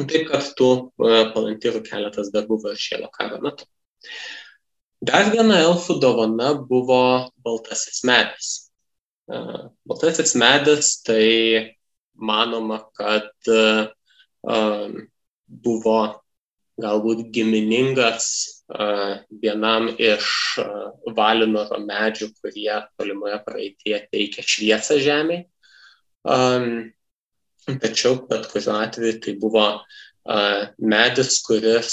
[0.00, 0.68] Taip kad tų
[1.04, 3.66] e, palantyrų keletas dar buvo šėlo karo metu.
[5.04, 7.02] Dar viena elfų dovana buvo
[7.44, 8.48] baltasis medis.
[9.28, 11.76] Baltasis medis tai
[12.16, 13.28] manoma, kad
[14.44, 16.00] buvo
[16.80, 18.26] galbūt giminingas
[19.42, 20.58] vienam iš
[21.16, 25.42] valinoro medžių, kurie tolimoje praeitie teikia šviesą žemė.
[27.80, 29.66] Tačiau bet kuriuo atveju tai buvo
[30.78, 31.92] medis, kuris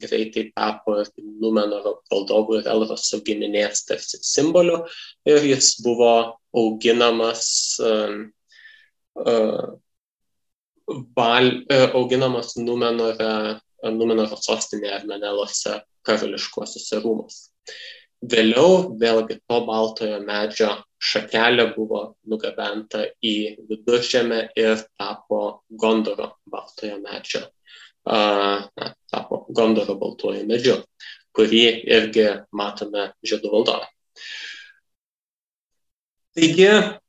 [0.00, 4.84] greitai tapo Numenoro valdovų ir Elroso giminės tarsi simboliu
[5.28, 6.12] ir jis buvo
[6.56, 7.78] auginamas
[11.16, 11.50] val,
[11.94, 17.48] auginamas Numenore Numenoro sostinėje Armenelose karališkuosiuose rūmuose.
[18.30, 23.34] Vėliau vėlgi to baltojo medžio šakelė buvo nugabenta į
[23.70, 27.46] viduržėmę ir tapo Gondoro baltojo medžio,
[28.04, 28.68] uh,
[29.08, 30.76] tapo Gondoro baltuoju medžiu,
[31.32, 33.88] kurį irgi matome žiedų valdovę.
[36.36, 37.00] Taigi E,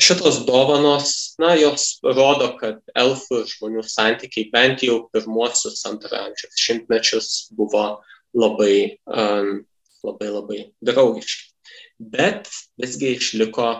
[0.00, 6.60] šitos dovanos, na, jos rodo, kad elfų ir žmonių santykiai bent jau pirmuosius antrą amžiaus
[6.60, 8.02] šimtmečius buvo
[8.36, 9.64] labai, um,
[10.04, 11.52] labai, labai draugiški.
[11.96, 13.70] Bet visgi išliko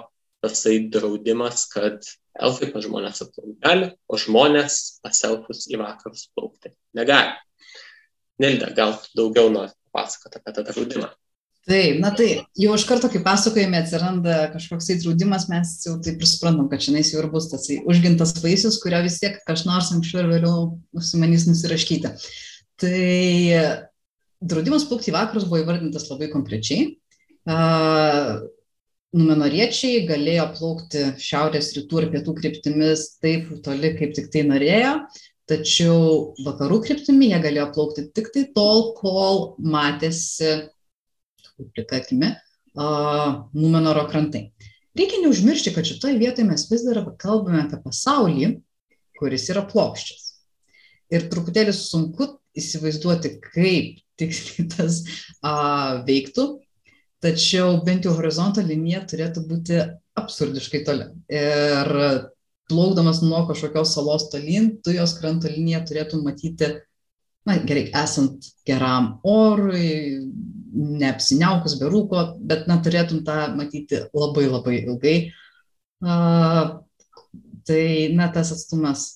[0.40, 6.72] tasai draudimas, kad elfai pas žmonės atplaukti gali, o žmonės pas elfus į vakarus plaukti
[6.96, 7.36] negali.
[8.40, 11.12] Nilda, gal daugiau nori papasakoti apie tą draudimą?
[11.66, 16.30] Taip na tai jau iš karto kai pasakojime atsiranda kažkoksai draudimas mes jau taip ir
[16.30, 20.22] suprantam kad čionais jau ir bus tasai užgintas vaisius kurio vis tiek kas nors anksčiau
[20.22, 22.12] ar vėliau užsimanys nusiraškyti.
[22.76, 23.00] Tai
[24.44, 26.92] draudimas plaukti į vakarus buvo įvardintas labai konkrečiai.
[29.16, 34.92] Numenoriečiai galėjo plaukti šiaurės, rytų ir pietų kryptimis taip toli, kaip tik tai norėjo,
[35.48, 40.66] tačiau vakarų kryptimi jie galėjo plaukti tik tai tol, kol matėsi
[41.74, 42.34] plika akimi,
[42.76, 44.50] Numenoro krantai.
[44.96, 48.50] Reikia neužmiršti, kad šitoje vietoje mes vis dar kalbame apie pasaulį,
[49.16, 50.26] kuris yra plokščias.
[51.12, 55.02] Ir truputėlį sunku įsivaizduoti, kaip tiksliai tas
[55.40, 56.46] a, veiktų,
[57.24, 59.80] tačiau bent jau horizonto linija turėtų būti
[60.16, 61.10] absurdiškai toli.
[61.32, 61.92] Ir
[62.70, 66.72] plaukdamas nuo kažkokios salos tolyn, tu jos kranto liniją turėtum matyti,
[67.46, 70.24] na gerai, esant geram orui,
[70.76, 75.16] neapsiniaukus be rūko, bet na, turėtum tą matyti labai labai ilgai.
[76.04, 76.76] Uh,
[77.66, 77.84] tai
[78.14, 79.06] na, tas atstumas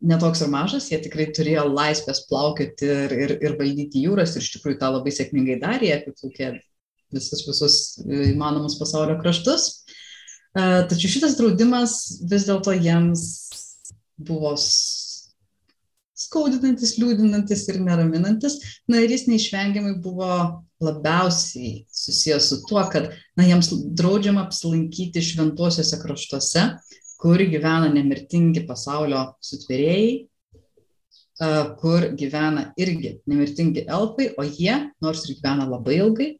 [0.00, 4.54] netoks ir mažas, jie tikrai turėjo laisvės plaukioti ir, ir, ir valdyti jūras ir iš
[4.56, 6.54] tikrųjų tą labai sėkmingai darė, apiplaukė
[7.12, 7.76] visus, visus
[8.32, 9.84] įmanomus pasaulio kraštus.
[10.50, 13.28] Uh, tačiau šitas draudimas vis dėlto jiems
[14.20, 14.56] buvo
[16.20, 18.58] skaudinantis, liūdinantis ir neraminantis.
[18.90, 20.30] Na ir jis neišvengiamai buvo
[20.80, 26.66] labiausiai susijęs su tuo, kad na, jiems draudžiama apsilankyti šventuosiuose kraštuose,
[27.20, 30.12] kur gyvena nemirtingi pasaulio sutvėrėjai,
[31.80, 36.30] kur gyvena irgi nemirtingi elfai, o jie, nors ir gyvena labai ilgai,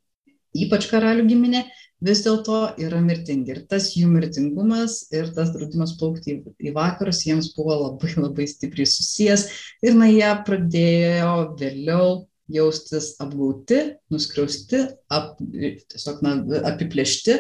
[0.57, 1.65] ypač karalių giminė,
[2.05, 3.55] vis dėlto yra mirtingi.
[3.55, 8.89] Ir tas jų mirtingumas ir tas draudimas plaukti į, vakarus jiems buvo labai labai stipriai
[8.89, 9.47] susijęs.
[9.85, 13.79] Ir na, jie pradėjo vėliau jaustis apgauti,
[14.11, 14.83] nuskriausti,
[15.13, 16.35] ap, tiesiog na,
[16.73, 17.37] apiplėšti,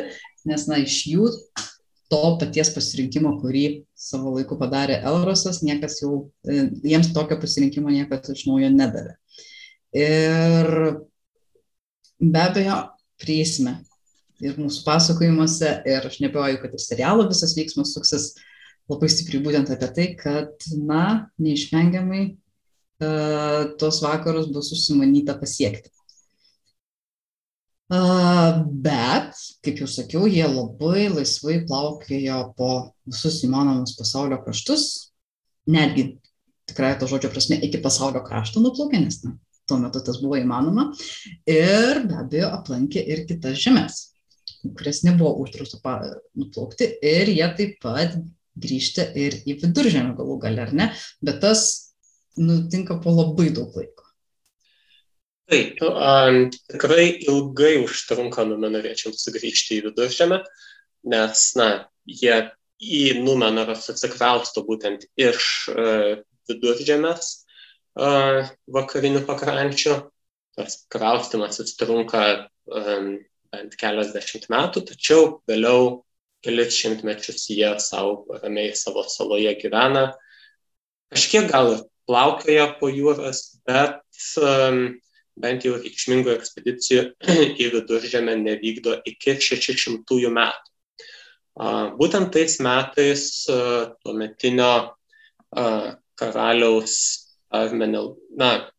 [0.46, 1.32] nes na, iš jų
[2.10, 3.64] to paties pasirinkimo, kurį
[3.98, 9.16] savo laiku padarė Elrosas, niekas jau, e, jiems tokio pasirinkimo niekas iš naujo nedavė.
[9.98, 10.70] Ir
[12.22, 12.80] be abejo,
[13.18, 13.80] prieisime
[14.40, 18.32] ir mūsų pasakojimuose, ir aš nebejoju, kad ir serialo visas veiksmas suksis
[18.90, 25.92] labai stipriai būtent apie tai, kad, na, neišvengiamai uh, tuos vakarus bus užsimanyta pasiekti.
[27.90, 29.34] Uh, bet,
[29.66, 32.70] kaip jau sakiau, jie labai laisvai plaukėjo po
[33.10, 35.10] visus įmanomus pasaulio kraštus,
[35.70, 36.12] netgi
[36.70, 39.34] tikrai to žodžio prasme iki pasaulio krašto nuplaukė, nes na,
[39.66, 40.92] tuo metu tas buvo įmanoma,
[41.50, 44.09] ir be abejo aplankė ir kitas žemės
[44.64, 45.96] kurias nebuvo uždrausta
[46.38, 48.18] nuplaukti ir jie taip pat
[48.60, 50.90] grįžta ir į viduržėmio galų galę, ar ne?
[51.24, 51.66] Bet tas
[52.40, 54.06] nutinka po labai daug laiko.
[55.50, 60.38] Taip, um, tikrai ilgai užtrunka numenariečiams sugrįžti į viduržėmę,
[61.10, 61.70] nes, na,
[62.06, 62.36] jie
[62.80, 66.20] į numenaras atsikrausto būtent iš uh,
[66.50, 67.32] viduržėmės
[67.98, 69.98] uh, vakarinių pakrančių.
[70.58, 72.22] Tas kraustimas trunka
[72.70, 73.18] um,
[73.50, 76.00] bent keliasdešimt metų, tačiau vėliau
[76.44, 80.10] kelis šimtmečius jie savo ramiai savo saloje gyvena.
[81.12, 84.02] Kažkiek gal ir plaukioja po jūras, bet
[84.40, 84.80] um,
[85.40, 87.06] bent jau reikšmingų ekspedicijų
[87.62, 90.66] į viduržėmę nevykdo iki 600 metų.
[91.60, 96.94] Uh, būtent tais metais uh, tuometinio uh, karaliaus
[97.50, 98.70] Armenel, na,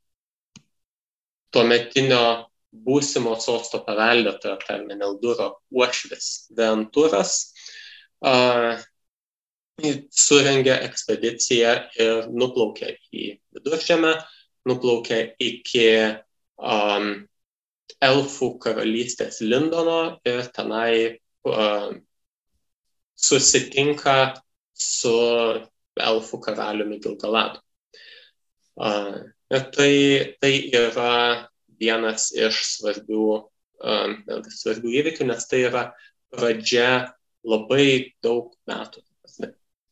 [1.52, 7.36] tuometinio būsimo sosto paveldėtojo Karmenelduro uošvis Venturas
[9.82, 14.14] surengė ekspediciją ir nuplaukė į viduržėmę,
[14.70, 15.88] nuplaukė iki
[16.58, 17.26] um,
[18.02, 21.18] elfų karalystės Lindono ir tenai
[21.50, 21.90] uh,
[23.18, 24.18] susitinka
[24.74, 25.16] su
[25.98, 27.60] elfų karaliumi Gilgaladu.
[28.82, 29.18] Uh,
[29.50, 31.51] tai, tai yra
[31.82, 33.28] vienas iš svarbių,
[33.82, 34.16] um,
[34.54, 35.88] svarbių įvykių, nes tai yra
[36.32, 37.12] pradžia
[37.44, 39.04] labai daug metų.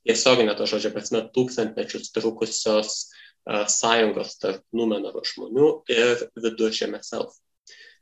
[0.07, 7.39] Tiesioginė to žodžio prasme tūkstantmečius trukusios uh, sąjungos tarp Numenoro žmonių ir viduržėmės elfų.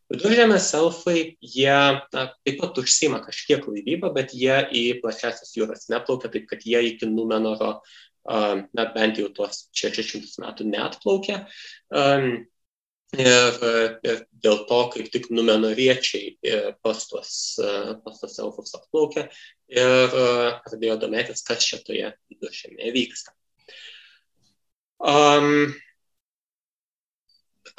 [0.08, 1.78] Viduržėmės elfai, jie
[2.16, 6.80] na, taip pat užsima kažkiek laivybą, bet jie į plačiasias jūras neplaukia, taip kad jie
[6.94, 11.42] iki Numenoro, uh, na bent jau tuos 600 metų neatplaukia.
[11.92, 12.46] Um,
[13.16, 13.60] Ir,
[14.04, 17.30] ir dėl to, kaip tik numenoriečiai e, pas tuos,
[17.64, 17.70] e,
[18.04, 19.30] pas tuos elfus atplaukė
[19.72, 20.26] ir e,
[20.66, 23.32] pradėjo domėtis, kas šitoje viduržėmėje vyksta.
[25.00, 25.72] Um,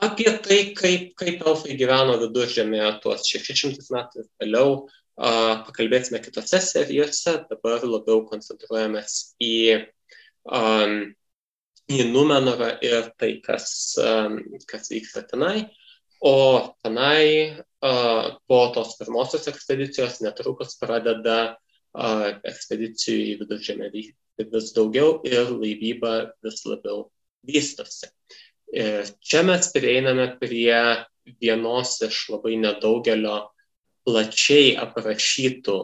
[0.00, 6.60] apie tai, kaip, kaip elfai gyveno viduržėmėje tuos 600 metų ir vėliau, uh, pakalbėsime kitose
[6.62, 9.54] serijose, dabar labiau koncentruojamės į
[10.46, 11.00] um,
[11.88, 13.96] į Numenorą ir tai, kas,
[14.68, 15.68] kas vyksta tenai.
[16.20, 21.56] O tenai po tos pirmosios ekspedicijos netrukus pradeda
[22.48, 27.06] ekspedicijų į viduržėmę vykti vis daugiau ir laivyba vis labiau
[27.46, 28.10] vystosi.
[28.74, 30.74] Ir čia mes prieiname prie
[31.40, 33.38] vienos iš labai nedaugelio
[34.08, 35.78] plačiai aprašytų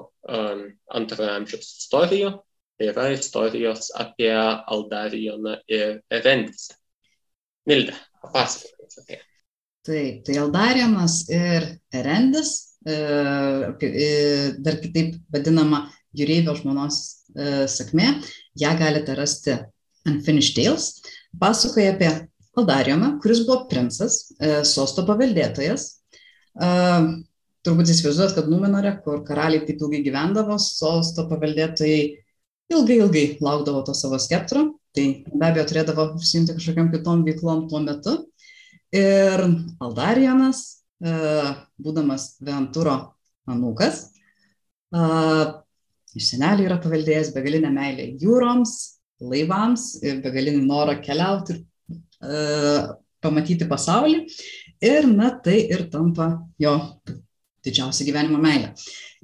[0.99, 2.35] antrojo amžiaus istorijų,
[2.83, 6.75] yra istorijos apie Aldarijoną ir Erendisą.
[7.69, 9.21] Milda, papasakok apie tai.
[9.85, 12.95] Taip, tai Aldarijonas ir Erendis, e,
[13.85, 14.09] e,
[14.65, 15.85] dar kitaip vadinama
[16.17, 17.01] Jūreivio žmonos
[17.37, 18.15] e, sakmė,
[18.61, 19.59] ją galite rasti
[20.09, 20.89] Unfinished Tales,
[21.41, 22.11] pasakoja apie
[22.57, 24.21] Aldarijoną, kuris buvo princas,
[24.69, 25.89] sosto paveldėtojas.
[27.65, 32.05] Turbūt įsivaizduot, kad Numenore, kur karaliai taip ilgai gyvendavo, sosto paveldėtojai
[32.73, 37.83] ilgai ilgai laukdavo to savo skeptro, tai be abejo turėdavo užsiimti kažkokiam kitom veiklom tuo
[37.85, 38.17] metu.
[38.95, 39.43] Ir
[39.83, 40.61] Aldarianas,
[41.03, 41.13] e,
[41.83, 42.97] būdamas Venturo
[43.51, 44.05] anūkas,
[44.95, 45.07] e,
[46.15, 48.75] iš senelį yra paveldėjęs begalinę meilę jūroms,
[49.25, 51.63] laivams ir begalinį norą keliauti ir
[53.25, 54.23] pamatyti pasaulį
[54.85, 56.29] ir, na, tai ir tampa
[56.61, 56.75] jo
[57.65, 58.73] didžiausia gyvenimo meilė.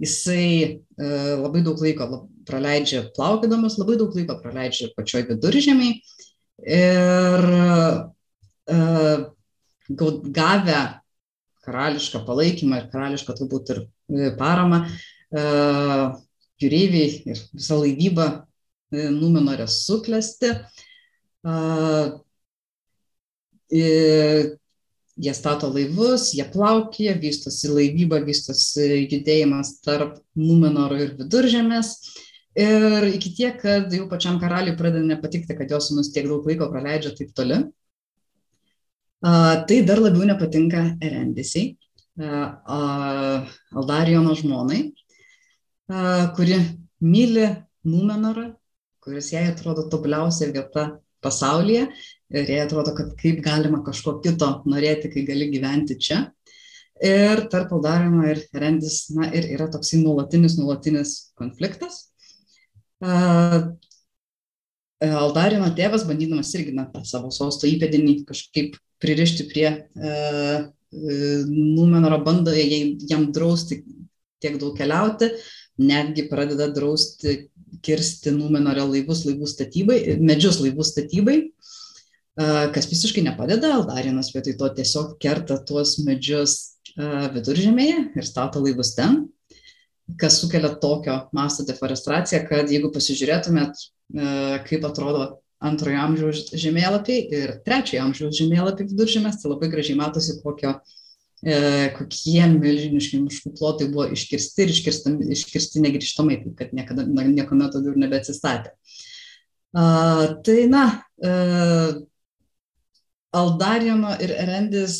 [0.01, 2.07] Jisai labai daug laiko
[2.51, 5.93] praleidžia plaukdamas, labai daug laiko praleidžia pačioj viduržėmiai
[6.67, 7.41] ir
[10.35, 10.83] gavę
[11.65, 13.79] karališką palaikymą ir karališką turbūt ir
[14.39, 14.79] paramą,
[16.61, 18.27] jūreiviai ir visa laivyba
[18.91, 20.51] Numenorė suklesti.
[25.21, 31.93] Jie stato laivus, jie plaukia, vystosi laivyba, vystosi judėjimas tarp Numenoro ir viduržėmės.
[32.59, 36.67] Ir iki tiek, kad jau pačiam karaliui pradeda nepatikti, kad jo sunus tiek daug laiko
[36.73, 37.61] praleidžia taip toli.
[39.23, 41.77] Tai dar labiau nepatinka Erendisiai,
[42.19, 44.81] Aldarijono žmonai,
[46.35, 46.59] kuri
[47.01, 47.47] myli
[47.87, 48.51] Numenorą,
[49.01, 51.87] kuris jai atrodo tobuliausia vieta pasaulyje
[52.35, 56.25] ir jai atrodo, kad kaip galima kažko kito norėti, kai gali gyventi čia.
[57.01, 62.10] Ir tarp Aldarino ir Rendis, na ir yra toksai nuolatinis, nuolatinis konfliktas.
[65.01, 69.79] Aldarino tėvas, bandydamas irgi na, tą savo sosto įpėdinį kažkaip pririšti prie e,
[70.91, 73.85] Numenoro, bando jam drausti
[74.43, 75.31] tiek daug keliauti,
[75.81, 77.51] netgi pradeda drausti
[77.85, 81.37] kirsti Numenorio laivus laivų statybai, medžius laivų statybai,
[82.75, 89.23] kas visiškai nepadeda, Aldarinas vietoj to tiesiog kerta tuos medžius viduržėmėje ir stato laivus ten,
[90.19, 93.85] kas sukelia tokio masto deforestaciją, kad jeigu pasižiūrėtumėt,
[94.67, 95.27] kaip atrodo
[95.61, 100.79] antrojo amžiaus žemėlapiai ir trečiojo amžiaus žemėlapiai viduržėmės, tai labai gražiai matosi, kokio
[101.41, 107.73] E, kokie milžiniški miškų plotai buvo iškirsti ir iškirsti, iškirsti negrįžtamai, taip kad niekada, niekuomet
[107.73, 108.75] daugiau nebeatsistatė.
[109.71, 110.85] Uh, tai na,
[111.23, 111.95] uh,
[113.39, 114.97] Aldariano ir Erendis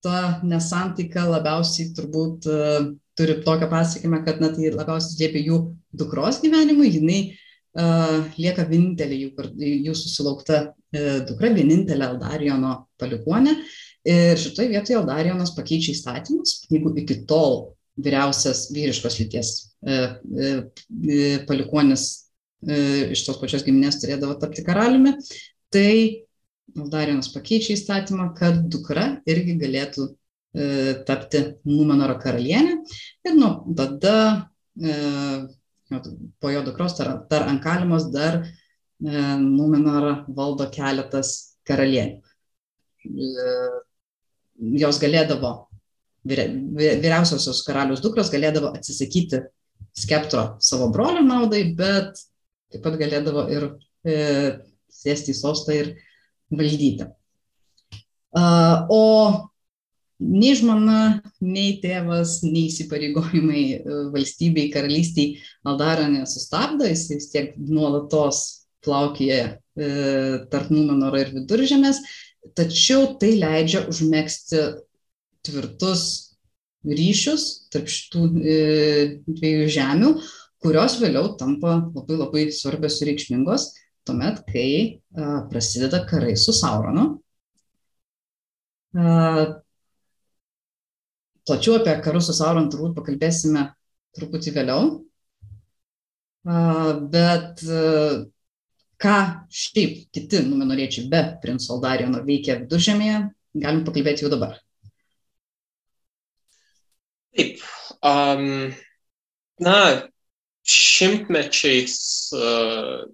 [0.00, 5.60] ta nesantaika labiausiai turbūt uh, turi tokią pasiekimą, kad na, tai labiausiai dėpia jų
[6.00, 9.52] dukros gyvenimui, jinai uh, lieka vienintelė jų,
[9.86, 13.54] jų susilaukta uh, dukra, vienintelė Aldariano palikuonė.
[13.60, 13.78] Uh,
[14.08, 19.50] Ir šitoje vietoje Aldarijonas pakeičia įstatymus, jeigu iki tol vyriausias vyriškos lyties
[19.84, 19.98] e,
[20.40, 22.06] e, palikonis
[22.64, 25.18] e, iš tos pačios giminės turėdavo tapti karaliumi,
[25.68, 26.24] tai
[26.78, 30.08] Aldarijonas pakeičia įstatymą, kad dukra irgi galėtų
[31.06, 32.72] tapti Numenoro karalienė
[33.28, 34.14] ir nuo tada
[34.74, 34.94] e,
[36.40, 38.46] po jo dukros dar, dar ant kalimos dar e,
[39.38, 42.20] Numenorą valdo keletas karalienių.
[43.06, 43.54] E,
[44.80, 45.52] jos galėdavo,
[46.26, 49.40] vyriausiosios karalius dukros galėdavo atsisakyti
[49.96, 52.20] skeptro savo brolio naudai, bet
[52.70, 53.70] taip pat galėdavo ir
[54.04, 54.18] e,
[54.92, 55.94] sėsti į sostą ir
[56.52, 57.08] valdyti.
[58.36, 59.00] O
[60.20, 68.44] nei žmona, nei tėvas, nei įsipareigojimai e, valstybei, karalystiai Aldarą nesustabdo, jis vis tiek nuolatos
[68.84, 69.88] plaukėja e,
[70.52, 72.00] tarp Numenoro ir viduržėmės
[72.56, 74.62] tačiau tai leidžia užmėgsti
[75.46, 76.04] tvirtus
[76.86, 78.58] ryšius tarp šitų e,
[79.26, 80.12] dviejų žemių,
[80.64, 83.70] kurios vėliau tampa labai labai svarbios ir reikšmingos,
[84.08, 84.70] tuomet, kai
[85.12, 87.06] a, prasideda karai su Sauronu.
[88.96, 89.60] A,
[91.50, 93.66] plačiau apie karus su Sauronu turbūt pakalbėsime
[94.14, 94.90] truputį vėliau,
[97.10, 98.22] bet a,
[99.00, 99.16] ką
[99.50, 103.20] šiaip kiti numenoriečiai be princo Aldarijono veikia viduržėmėje,
[103.64, 104.58] galim pakalbėti jau dabar.
[107.36, 107.62] Taip.
[108.00, 108.72] Um,
[109.60, 109.78] na,
[110.66, 111.96] šimtmečiais
[112.36, 113.06] uh,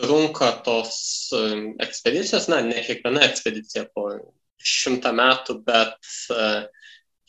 [0.00, 0.94] trunka tos
[1.36, 4.08] uh, ekspedicijos, na, ne kiekviena ekspedicija po
[4.62, 6.66] šimtą metų, bet uh,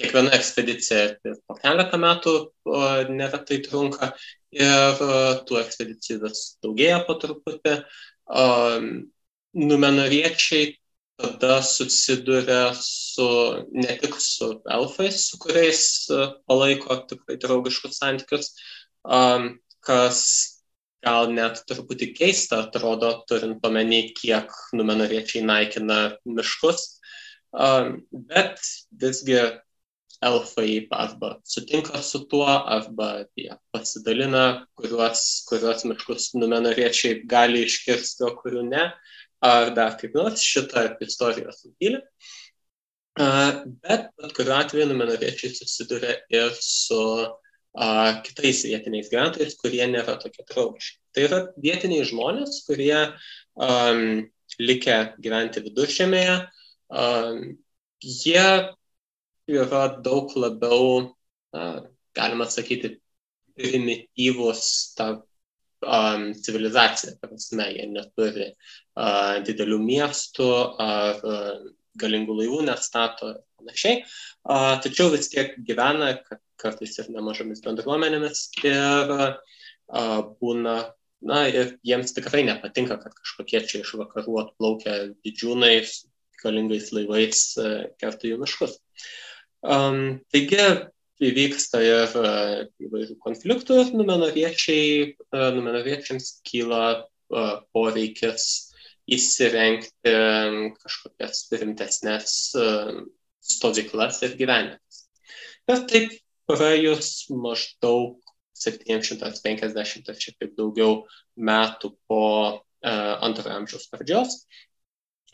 [0.01, 2.35] kiekviena ekspedicija po keletą metų
[3.13, 4.13] neretai trunka
[4.53, 5.03] ir
[5.47, 7.75] tų ekspedicijų vis daugėja po truputį.
[9.53, 10.71] Numenoriečiai
[11.21, 13.27] tada susiduria su
[13.71, 15.83] ne tik su elfais, su kuriais
[16.49, 18.49] palaiko tikrai draugiškus santykius,
[19.85, 20.23] kas
[21.03, 26.87] gal net truputį keista atrodo, turint omeny, kiek numenoriečiai naikina miškus,
[28.13, 28.63] bet
[29.03, 29.39] visgi
[30.27, 38.33] elfai arba sutinka su tuo, arba jie pasidalina, kuriuos, kuriuos miškus numenoriečiai gali iškirsti, o
[38.39, 38.87] kurių ne,
[39.43, 42.01] ar dar kaip nors šitą istoriją sutylė.
[43.19, 47.87] Bet bet kuriuo atveju numenoriečiai susiduria ir su a,
[48.25, 50.97] kitais vietiniais gyventojais, kurie nėra tokie draugiški.
[51.13, 54.23] Tai yra vietiniai žmonės, kurie um,
[54.59, 56.37] likę gyventi viduržėmėje,
[58.03, 58.47] jie
[59.51, 61.13] yra daug labiau,
[62.15, 62.97] galima sakyti,
[63.57, 65.07] primityvus ta
[65.85, 70.49] um, civilizacija, prasme, jie neturi uh, didelių miestų
[70.81, 71.51] ar uh,
[71.99, 76.15] galingų laivų nestato ir panašiai, uh, tačiau vis tiek gyvena
[76.61, 80.77] kartais ir nemažomis bendruomenėmis ir uh, būna,
[81.23, 85.75] na ir jiems tikrai nepatinka, kad kažkokie čia iš vakarų atplaukia didžiūnai
[86.41, 88.79] galingais laivais uh, kerta jų miškus.
[89.63, 90.59] Um, taigi
[91.23, 92.31] įvyksta ir e,
[92.87, 97.45] įvairių konfliktų, numenoriečiai, e, numenoriečiams kyla e,
[97.75, 98.47] poreikis
[99.03, 100.11] įsirengti
[100.79, 102.35] kažkokias rimtesnės
[103.43, 105.01] stovyklas ir gyvenimais.
[105.67, 106.13] Ir taip
[106.47, 108.21] praėjus maždaug
[108.55, 111.01] 750 ar šiek tiek daugiau
[111.35, 112.21] metų po
[112.79, 114.37] antrojo amžiaus pradžios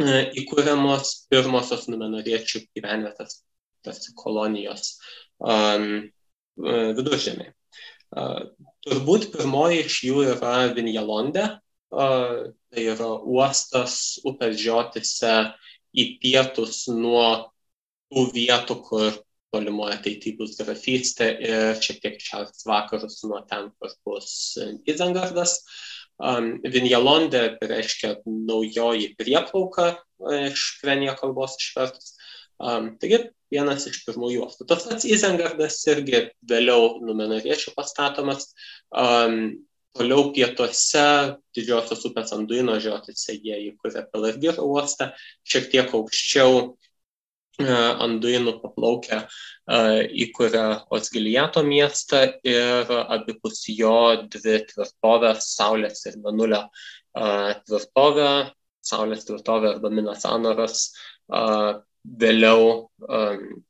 [0.01, 3.43] įkūriamos pirmosios numenoriečių gyvenvietės,
[3.86, 4.97] tarsi kolonijos
[6.59, 7.53] viduržėmė.
[8.09, 8.49] Uh,
[8.86, 11.45] turbūt pirmoji iš jų yra Vinjalonde,
[11.89, 15.53] tai yra uostas upės žiotise
[15.93, 17.51] į pietus nuo
[18.09, 19.19] tų vietų, kur
[19.53, 24.57] tolimoje ateityje bus grafystė ir šiek tiek šiaurės vakarus nuo ten, kur bus
[24.89, 25.59] Izengardas.
[26.19, 29.93] Vinjalonde reiškia naujoji prieplauka
[30.49, 32.18] iš krenija kalbos išvertus.
[32.60, 34.68] Um, taigi vienas iš pirmųjų juostų.
[34.70, 38.51] Tas pats Izengardas irgi vėliau numenariečių pastatomas.
[38.91, 39.64] Um,
[39.97, 41.05] toliau pietuose
[41.55, 45.10] didžiosios upės Anduino žiotise jie įkūrė Pelargiro uostą,
[45.47, 53.97] šiek tiek aukščiau uh, Anduinų paplaukę uh, įkūrė Osgiliato miestą ir abipus jo
[54.30, 58.32] dvi tvirtovės, Saulės ir Menulio uh, tvirtovė,
[58.86, 60.89] Saulės tvirtovė arba Minas Anoras
[62.04, 62.89] vėliau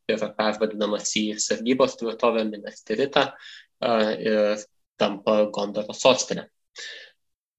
[0.10, 4.66] yra pervadinamas į sargybos tvirtovę Minesterita uh, ir
[5.00, 6.48] tampa Gondoro sostinė.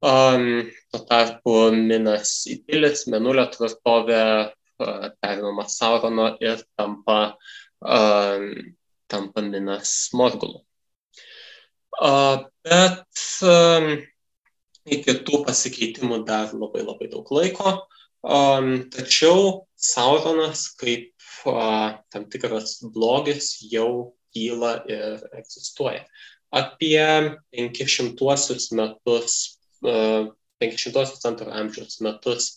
[0.00, 4.22] Tuo tarpu Minas Įpilis, Menulio tvirtovė
[5.20, 7.36] perimama Saurono ir tampa,
[7.80, 10.62] tampa Minas Morgulu.
[12.64, 13.24] Bet
[14.90, 17.76] iki tų pasikeitimų dar labai labai daug laiko.
[18.22, 21.12] Tačiau Sauronas kaip
[22.12, 26.04] tam tikras blogis jau kyla ir egzistuoja.
[26.52, 30.28] Apie 500 metus, uh,
[30.60, 32.52] 500 antro amžiaus metus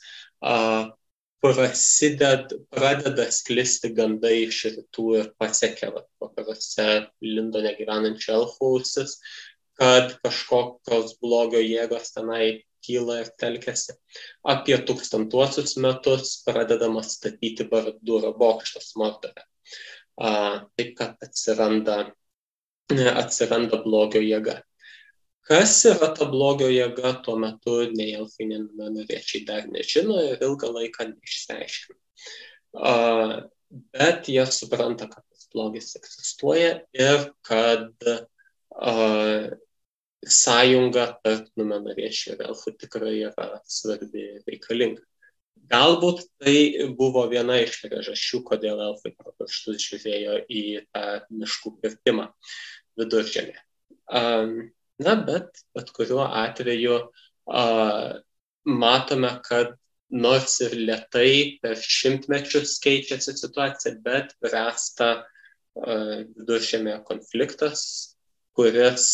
[1.44, 6.86] prasided, pradeda sklisti gandai iš rytų ir pasiekia vakaruose
[7.24, 9.18] Lindone gyvenančių elfų ausis,
[9.80, 13.96] kad kažkokios blogio jėgos tenai kyla ir telkiasi.
[14.54, 19.48] Apie tūkstantuosius metus pradedamas statyti Bardūro bokštas Mordore.
[20.20, 21.98] Taip, kad atsiranda,
[23.24, 24.60] atsiranda blogio jėga.
[25.44, 30.70] Kas yra ta blogio jėga, tuo metu nei elfai, nei norėčiai dar nežino ir ilgą
[30.72, 32.00] laiką neišsiaiškina.
[33.98, 37.92] Bet jie supranta, kad tas blogis egzistuoja ir kad
[40.30, 45.04] sąjunga tarp numenariečių ir elfų tikrai yra svarbi ir reikalinga.
[45.72, 52.28] Galbūt tai buvo viena iš priežasčių, kodėl elfai pro pirštus žiūrėjo į tą miškų kirtimą
[53.00, 53.56] viduržėmė.
[55.04, 57.00] Na, bet bet kuriuo atveju
[58.84, 59.74] matome, kad
[60.14, 65.14] nors ir lietai per šimtmečius keičiasi situacija, bet bręsta
[65.74, 67.86] viduržėmė konfliktas,
[68.54, 69.08] kuris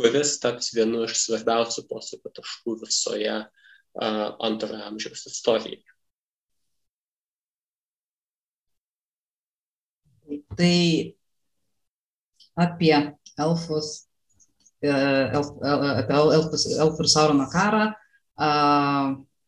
[0.00, 3.38] kuris taps vienu iš svarbiausių posūkio taškų visoje
[4.00, 5.84] antrojo amžiaus istorijoje.
[10.56, 10.76] Tai
[12.60, 12.94] apie
[13.40, 13.88] elfus,
[14.82, 17.90] e, elf, apie elfus, elfų ir Saurono karą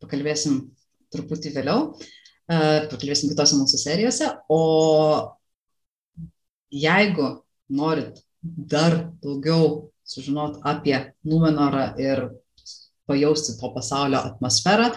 [0.02, 0.58] pakalbėsim
[1.14, 1.92] truputį vėliau,
[2.48, 4.60] pakalbėsim kitose mūsų serijose, o
[6.72, 7.28] jeigu
[7.72, 12.28] norit dar daugiau sužinot apie Numenorą ir
[13.08, 14.92] pajausti to pasaulio atmosferą.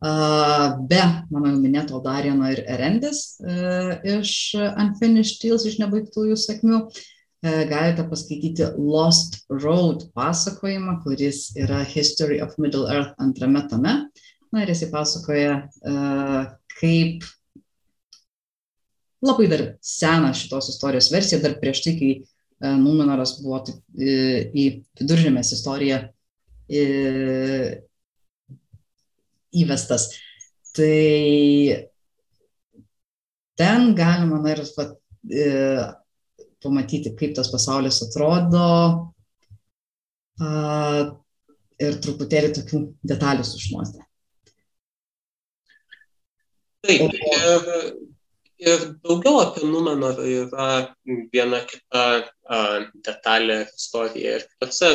[0.00, 3.36] Be mano minėto Darieno ir Erendis
[4.06, 6.78] iš Unfinished Tales, iš nebaigtųjų sakmių,
[7.40, 13.94] galite paskaityti Lost Road pasakojimą, kuris yra History of Middle Earth antrame tame.
[14.50, 15.54] Na ir jisai pasakoja,
[16.80, 17.28] kaip
[19.20, 22.12] labai dar seną šitos istorijos versiją, dar prieš tai, kai
[22.60, 24.64] E, Numenoras buvo taip, į
[25.00, 26.02] viduržėmės istoriją
[29.60, 30.10] įvestas.
[30.76, 30.98] Tai
[33.58, 34.94] ten galima, na ir pat,
[35.26, 35.48] e,
[36.62, 38.68] pamatyti, kaip tas pasaulis atrodo
[40.40, 40.52] a,
[41.80, 44.04] ir truputėlį tokių detalių sužinoti.
[46.86, 47.68] Taip, ir,
[48.60, 50.66] ir daugiau apie Numenorą yra
[51.32, 52.60] viena kita a,
[53.06, 54.90] detalė istorija ir kitose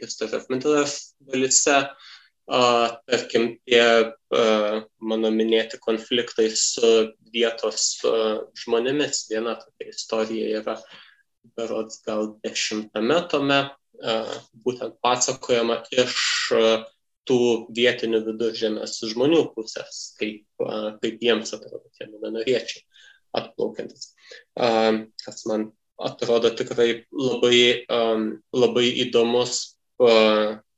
[0.00, 1.82] History of Middle Earth dalyse.
[2.52, 2.60] A,
[3.08, 4.46] tarkim, tie a,
[5.12, 6.92] mano minėti konfliktai su
[7.34, 8.16] vietos a,
[8.64, 9.26] žmonėmis.
[9.30, 10.78] Viena tokia istorija yra
[11.58, 13.62] berods gal dešimtame tome,
[14.64, 16.14] būtent pasakojama iš
[17.28, 17.38] tų
[17.74, 20.46] vietinių viduržėmės žmonių pusės, kaip,
[21.02, 22.82] kaip jiems atrodo tie numenariečiai
[23.36, 24.12] atplaukiantis.
[25.24, 25.70] Kas man
[26.02, 27.84] atrodo tikrai labai,
[28.56, 29.76] labai įdomus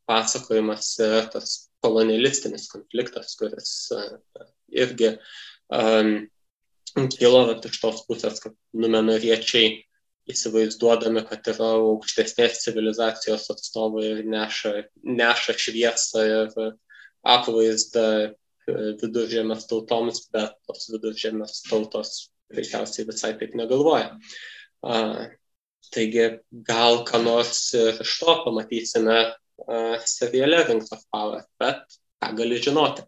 [0.04, 3.72] pasakojimas yra tas kolonialistinis konfliktas, kuris
[4.74, 5.14] irgi
[7.18, 7.40] kilo
[7.70, 9.72] iš tos pusės, kad numenariečiai
[10.30, 14.72] įsivaizduodami, kad yra aukštesnės civilizacijos atstovai ir neša,
[15.04, 16.54] neša šviesą ir
[17.34, 18.06] apvaizdą
[18.68, 22.14] viduržėmės tautoms, bet tos viduržėmės tautos
[22.52, 24.12] greičiausiai visai taip negalvoja.
[24.84, 24.98] A,
[25.94, 26.28] taigi
[26.66, 29.18] gal ką nors iš to pamatysime
[30.04, 33.04] seriale Rings of Power, bet ką gali žinoti.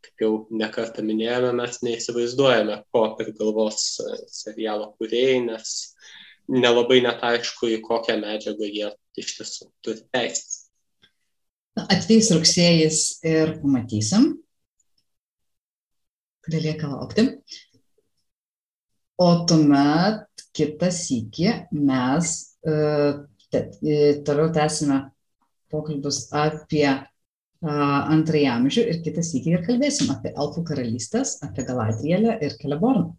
[0.00, 4.00] Kaip jau nekartą minėjome, mes neįsivaizduojame, ko prigalvos
[4.32, 5.74] serialo kuriejai, nes
[6.48, 10.70] nelabai net aišku, į kokią medžiagą jie iš tiesų turi teisės.
[11.80, 14.32] Atveis rugsėjais ir pamatysim.
[16.50, 17.28] Belieka laukti.
[19.20, 23.62] O tuomet kitą sykį mes uh, te,
[24.26, 25.02] toliau tęsime
[25.70, 26.88] pokalbius apie
[27.60, 33.10] antrąjį amžių ir kitą sykį ir kalbėsim apie Elfų karalystės, apie Galadrielę ir Keleborną.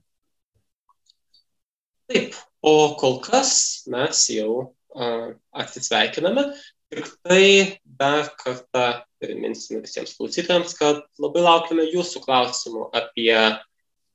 [2.10, 6.52] Taip, O kol kas mes jau atsisveikiname.
[6.92, 13.34] Tik tai dar kartą priminsime visiems klausytojams, kad labai laukiame jūsų klausimų apie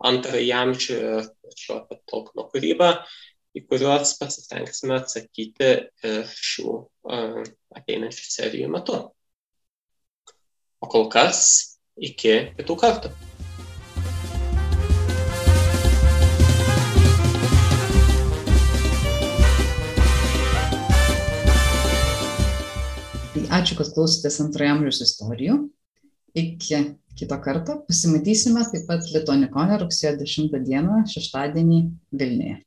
[0.05, 2.90] antrąjį amžių ir šio apie Tolkieno kūrybą,
[3.57, 5.70] į kuriuos pasistengsime atsakyti
[6.05, 7.40] ir šių uh,
[7.78, 8.99] ateinančių serijų metu.
[10.84, 11.47] O kol kas,
[11.97, 13.16] iki kitų kartų.
[23.57, 25.57] ačiū, kad klausotės antrojo amžiaus istorijų.
[26.37, 26.78] Iki
[27.16, 31.78] kito karto pasimatysime taip pat Lituanikone rugsėjo 10 dieną, šeštadienį
[32.12, 32.59] Vilniuje.